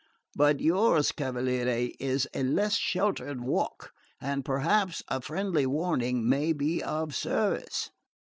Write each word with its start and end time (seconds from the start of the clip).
But 0.35 0.59
yours, 0.61 1.11
cavaliere, 1.11 1.93
is 1.99 2.27
a 2.33 2.41
less 2.41 2.73
sheltered 2.73 3.39
walk, 3.41 3.91
and 4.19 4.43
perhaps 4.43 5.03
a 5.09 5.21
friendly 5.21 5.67
warning 5.67 6.27
may 6.27 6.53
be 6.53 6.81
of 6.81 7.13
service. 7.13 7.91